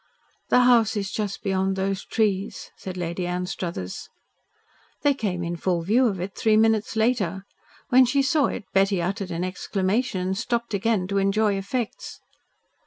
[0.49, 4.09] "The house is just beyond those trees," said Lady Anstruthers.
[5.03, 7.45] They came in full view of it three minutes later.
[7.89, 12.19] When she saw it, Betty uttered an exclamation and stopped again to enjoy effects.